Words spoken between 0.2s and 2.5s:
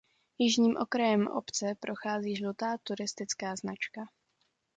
Jižním okrajem obce prochází